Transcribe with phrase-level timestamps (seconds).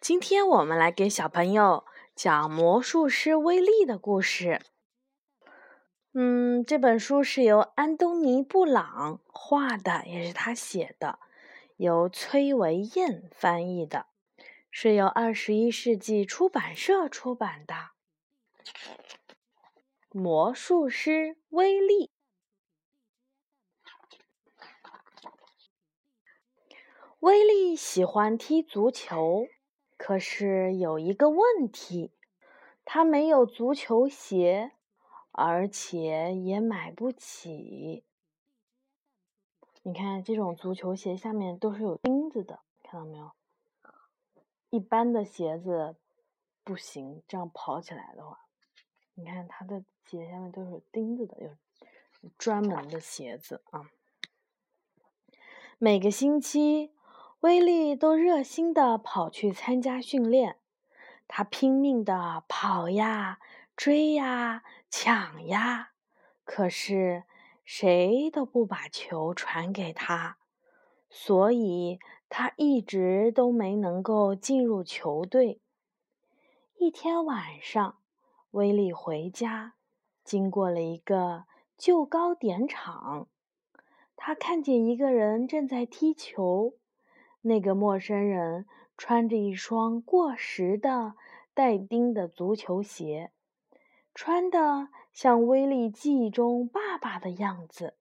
[0.00, 4.62] 今天我们来给小朋友讲魔术师威利的故事。
[6.14, 11.18] 嗯，这本书是由安东尼·布朗画的，也是他写的，
[11.76, 14.06] 由崔维燕翻译的，
[14.70, 17.90] 是由二十一世纪出版社出版的。
[20.08, 22.10] 魔术师威利，
[27.18, 29.46] 威利喜欢踢足球。
[30.02, 32.10] 可是有一个问题，
[32.86, 34.72] 他没有足球鞋，
[35.30, 38.02] 而且也买不起。
[39.82, 43.32] 你看，这种足球鞋下面都是有钉子的，看到没有？
[44.70, 45.96] 一般的鞋子
[46.64, 48.46] 不行，这样跑起来的话，
[49.12, 53.90] 你看他的鞋下面都是有钉子的，有专门的鞋子啊。
[55.76, 56.94] 每个星期。
[57.40, 60.58] 威利都热心地跑去参加训练，
[61.26, 63.38] 他拼命地跑呀、
[63.74, 65.92] 追呀、抢呀，
[66.44, 67.24] 可是
[67.64, 70.36] 谁都不把球传给他，
[71.08, 71.98] 所以
[72.28, 75.62] 他一直都没能够进入球队。
[76.76, 77.96] 一天晚上，
[78.50, 79.72] 威利回家，
[80.22, 81.44] 经过了一个
[81.78, 83.28] 旧糕点厂，
[84.14, 86.74] 他看见一个人正在踢球。
[87.42, 91.14] 那个陌生人穿着一双过时的
[91.54, 93.32] 带钉的足球鞋，
[94.14, 97.96] 穿的像威利记忆中爸爸的样子。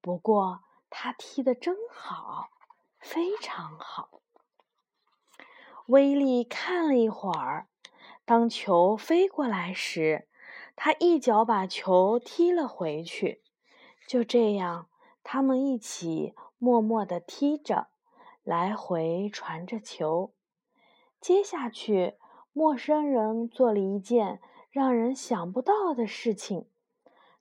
[0.00, 2.50] 不过他踢得真好，
[2.98, 4.20] 非常好。
[5.86, 7.66] 威利看了一会儿，
[8.24, 10.28] 当球飞过来时，
[10.76, 13.42] 他一脚把球踢了回去。
[14.06, 14.88] 就这样，
[15.24, 17.88] 他们一起默默地踢着。
[18.42, 20.32] 来回传着球。
[21.20, 22.14] 接下去，
[22.52, 26.66] 陌生人做了一件让人想不到的事情：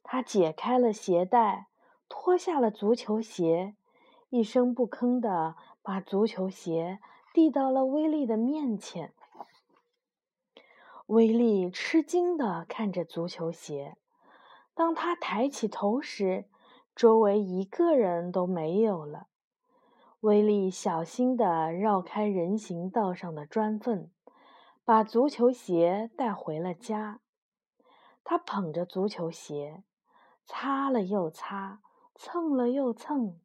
[0.04, 1.68] 他解开了鞋带，
[2.10, 3.76] 脱下了足球鞋，
[4.30, 7.00] 一声不吭地把足球鞋
[7.34, 9.14] 递到了威利的面前。
[11.08, 13.98] 威利吃惊地看着足球鞋。
[14.76, 16.46] 当他抬起头时，
[16.96, 19.28] 周围一个人都没有了。
[20.22, 24.10] 威利小心地绕开人行道上的砖缝，
[24.84, 27.22] 把足球鞋带回了家。
[28.26, 29.82] 他捧着足球鞋，
[30.46, 31.80] 擦了又擦，
[32.16, 33.40] 蹭了又蹭，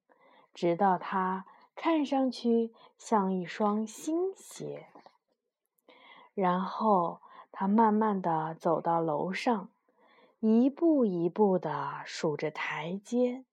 [0.52, 1.46] 直到它
[1.76, 4.88] 看上去像一双新鞋。
[6.34, 7.20] 然后
[7.52, 9.70] 他慢慢地走到楼上，
[10.40, 13.44] 一步一步地数着台阶，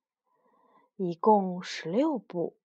[0.95, 2.55] 一共十六步。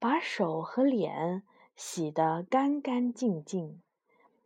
[0.00, 1.42] 把手和脸
[1.76, 3.82] 洗得干干净净，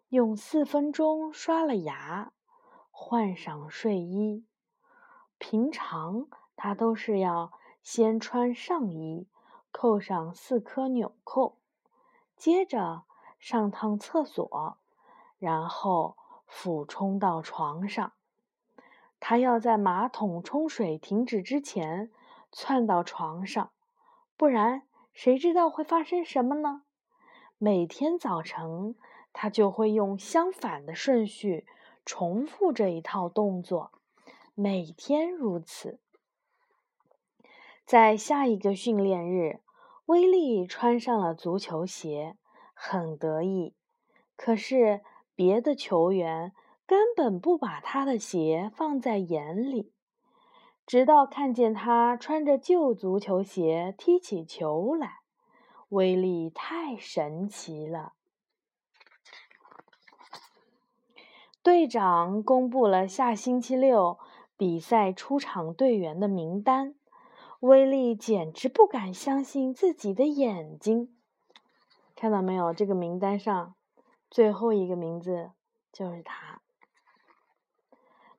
[0.09, 2.32] 用四分钟刷了牙，
[2.91, 4.44] 换上睡衣。
[5.38, 6.26] 平常
[6.56, 7.53] 他都是要
[7.84, 9.28] 先穿上衣，
[9.70, 11.56] 扣上四颗纽扣，
[12.36, 13.04] 接着
[13.38, 14.78] 上趟厕所，
[15.38, 16.16] 然后
[16.48, 18.12] 俯冲到床上。
[19.21, 22.10] 他要在马桶冲水停止之前
[22.50, 23.71] 窜到床上，
[24.36, 24.82] 不然。
[25.15, 26.83] 谁知道会发生什么呢？
[27.57, 28.97] 每天早晨，
[29.33, 31.67] 他就会用相反的顺序
[32.05, 33.93] 重复这一套动作，
[34.55, 36.01] 每天如此。
[37.87, 39.61] 在下一个训练日，
[40.07, 42.37] 威利穿上了足球鞋，
[42.75, 43.73] 很得意。
[44.37, 45.01] 可是
[45.37, 46.53] 别的球员
[46.87, 49.94] 根本不把他的鞋放在眼里。
[50.87, 55.21] 直到看见他穿着旧足球鞋踢起球来，
[55.89, 58.12] 威力太神奇了。
[61.62, 64.19] 队长公布了下星期六
[64.59, 66.95] 比赛出场队员的名单，
[67.61, 71.16] 威力简直不敢相信自己的眼睛。
[72.15, 72.75] 看到没有？
[72.75, 73.75] 这个名单上
[74.31, 75.53] 最后一个名字
[75.91, 76.60] 就是他。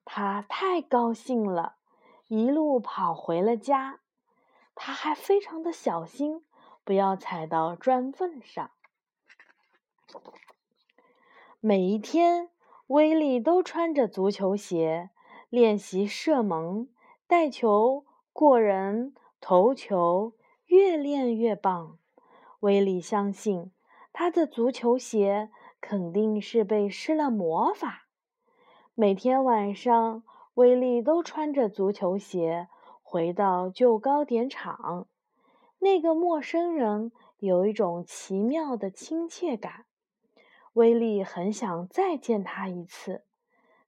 [0.06, 1.77] 他太高兴了。
[2.35, 4.01] 一路跑回了家，
[4.75, 6.43] 他还非常的小心，
[6.83, 8.71] 不要踩到砖缝上。
[11.61, 12.49] 每一天，
[12.87, 15.11] 威利都穿着足球鞋
[15.49, 16.89] 练习射门、
[17.25, 20.33] 带球、过人、投球，
[20.65, 21.97] 越练越棒。
[22.59, 23.71] 威利相信，
[24.11, 25.49] 他的足球鞋
[25.79, 28.07] 肯定是被施了魔法。
[28.93, 30.23] 每天晚上。
[30.56, 32.68] 威利都穿着足球鞋
[33.04, 35.07] 回到旧糕点厂。
[35.80, 39.86] 那个陌生人有一种奇妙的亲切感。
[40.74, 43.24] 威利很想再见他一次，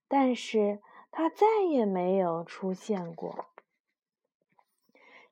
[0.08, 3.46] 但是他再也没有出现过。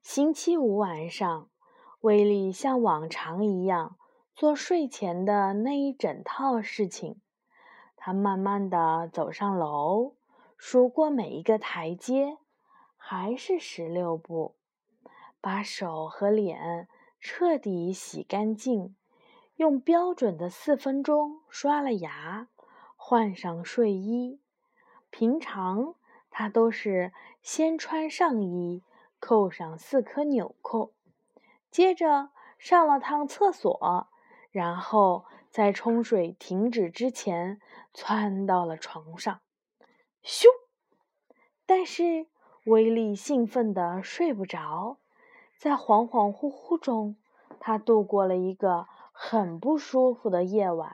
[0.02, 1.50] 星期五晚上，
[2.02, 3.98] 威利像往常一样
[4.34, 7.22] 做睡前的那一整套事情。
[7.98, 10.14] 他慢慢的走上楼，
[10.68, 12.40] 数过每一个台阶，
[12.98, 14.56] 还是十六步。
[15.40, 16.88] 把手和脸
[17.20, 18.96] 彻底洗干净。
[19.58, 22.48] 用标准的四分钟刷了牙，
[22.96, 24.42] 换上睡衣。
[25.12, 25.94] 平常
[26.32, 27.14] 他都是
[27.44, 28.82] 先穿上衣，
[29.20, 30.96] 扣上四颗纽扣，
[31.70, 34.08] 接着上了趟厕所，
[34.50, 37.62] 然后在冲水停止之前
[37.94, 39.42] 窜到了床上。
[40.26, 40.48] 咻！
[41.66, 42.26] 但是
[42.66, 44.98] 威力兴奋的睡不着，
[45.58, 47.16] 在恍恍惚惚中，
[47.60, 48.88] 他度过了一个。
[49.18, 50.94] 很不舒服的夜晚，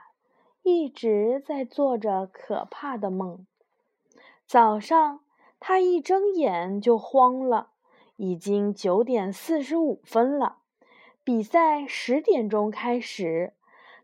[0.62, 3.48] 一直在做着可怕的梦。
[4.46, 5.22] 早上，
[5.60, 7.72] 他一睁眼就慌了，
[8.18, 10.58] 已经九点四十五分了。
[11.24, 13.56] 比赛十点钟开始，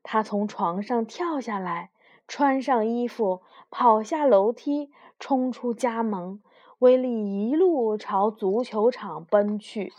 [0.01, 1.91] 他从床上跳下来，
[2.27, 6.41] 穿上衣服，跑下楼梯，冲出家门。
[6.79, 9.91] 威利一路朝足球场奔去。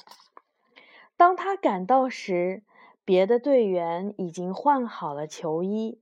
[1.17, 2.63] 当他赶到时，
[3.05, 6.01] 别的队员已经换好了球衣，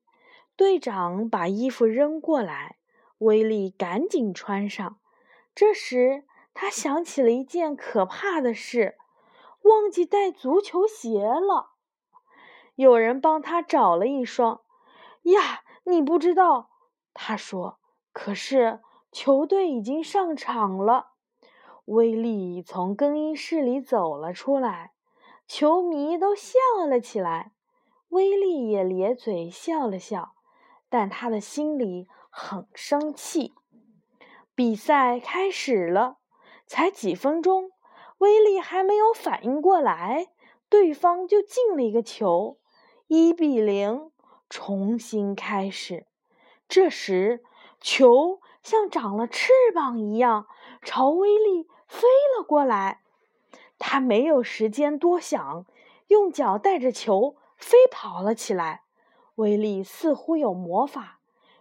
[0.55, 2.77] 队长把衣服扔过来，
[3.19, 4.99] 威利赶紧穿上。
[5.55, 8.99] 这时，他想起了一件可怕的事：
[9.63, 11.71] 忘记带足球鞋了。
[12.75, 14.61] 有人帮他找了一双。
[15.23, 16.69] 呀，你不知道，
[17.15, 17.79] 他说。
[18.13, 18.81] 可是
[19.17, 21.13] 球队已经上场了。
[21.87, 24.93] 威利从更衣室里走了出来。
[25.49, 27.53] 球迷都笑了起来，
[28.11, 30.35] 威利也咧嘴笑了笑，
[30.91, 33.55] 但他的心里很生气。
[34.55, 36.19] 比赛开始了，
[36.67, 37.71] 才几分钟，
[38.19, 40.27] 威利还没有反应过来，
[40.69, 42.59] 对方就进了一个球，
[43.07, 44.11] 一比零，
[44.51, 46.07] 重新开始。
[46.69, 47.43] 这时，
[47.81, 50.49] 球像长了翅膀一样
[50.83, 53.01] 朝威利飞了过来。
[53.79, 55.65] 他没有时间多想，
[56.09, 58.83] 用脚带着球飞跑了起来。
[59.37, 61.21] 威力似乎有魔法，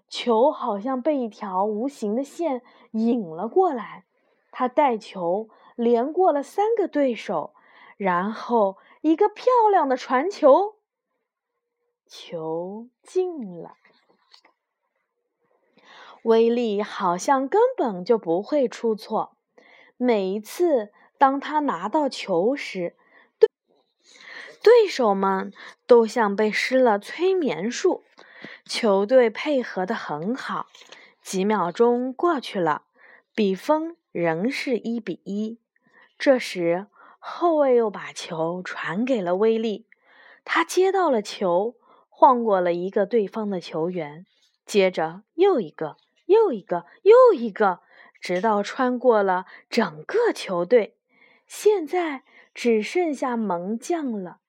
[0.09, 2.63] 球好像被一条无形的线
[2.93, 4.05] 引了过来。
[4.51, 7.53] 他带球连过了三个对手，
[7.97, 10.77] 然后一个漂亮的传球，
[12.07, 13.75] 球进了。
[16.25, 19.37] 威力好像根本就不会出错，
[19.95, 20.91] 每一次。
[21.19, 22.95] 当他拿到球时，
[23.39, 23.47] 对
[24.61, 25.53] 对手们
[25.85, 28.03] 都像被施了催眠术。
[28.65, 30.65] 球队配合的很好。
[31.21, 32.85] 几秒钟过去了，
[33.35, 35.59] 比分仍是一比一。
[36.17, 36.87] 这时，
[37.19, 39.87] 后卫又把球传给了威利，
[40.43, 41.75] 他接到了球，
[42.09, 44.25] 晃过了一个对方的球员，
[44.65, 47.81] 接着又一个，又一个，又一个，
[48.19, 50.97] 直到穿过了整个球队。
[51.47, 52.23] 现在
[52.53, 54.39] 只剩下门将了。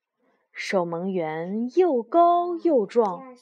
[0.52, 3.37] 守门员又高又壮，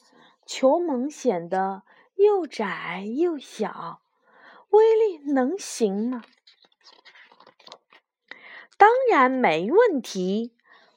[0.45, 1.83] 球门显得
[2.15, 4.01] 又窄又小。
[4.69, 6.23] 威力能行吗？
[8.77, 10.53] 当然没问题。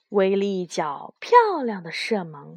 [0.08, 2.56] 威力一脚漂亮的射门，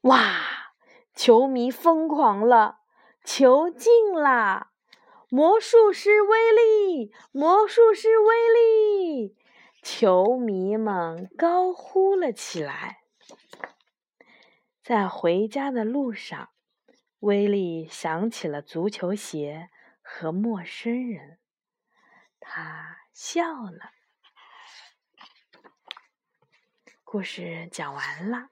[0.00, 0.72] 哇！
[1.14, 2.79] 球迷疯狂了，
[3.24, 4.72] 球进啦！
[5.28, 9.36] 魔术师威力，魔术师威力！
[9.80, 13.04] 球迷们高呼了起来。
[14.82, 16.50] 在回家的路上，
[17.20, 19.70] 威力想起了足球鞋
[20.02, 21.38] 和陌生人，
[22.40, 23.92] 他笑了。
[27.04, 28.48] 故事讲完了。